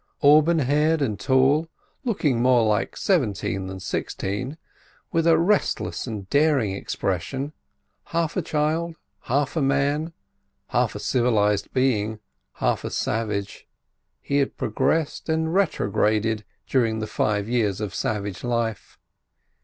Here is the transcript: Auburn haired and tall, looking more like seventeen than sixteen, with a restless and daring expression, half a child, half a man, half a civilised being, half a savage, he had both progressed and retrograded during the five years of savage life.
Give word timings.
Auburn 0.23 0.57
haired 0.57 0.99
and 1.03 1.19
tall, 1.19 1.67
looking 2.03 2.41
more 2.41 2.65
like 2.65 2.97
seventeen 2.97 3.67
than 3.67 3.79
sixteen, 3.79 4.57
with 5.11 5.27
a 5.27 5.37
restless 5.37 6.07
and 6.07 6.27
daring 6.27 6.71
expression, 6.71 7.53
half 8.05 8.35
a 8.35 8.41
child, 8.41 8.95
half 9.25 9.55
a 9.55 9.61
man, 9.61 10.11
half 10.69 10.95
a 10.95 10.99
civilised 10.99 11.71
being, 11.71 12.19
half 12.53 12.83
a 12.83 12.89
savage, 12.89 13.67
he 14.19 14.37
had 14.37 14.49
both 14.57 14.57
progressed 14.57 15.29
and 15.29 15.53
retrograded 15.53 16.45
during 16.65 16.97
the 16.97 17.05
five 17.05 17.47
years 17.47 17.79
of 17.79 17.93
savage 17.93 18.43
life. 18.43 18.97